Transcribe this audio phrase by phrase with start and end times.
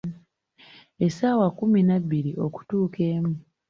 [1.05, 3.33] Essaawa kkumi na bbiri okutuuka emu.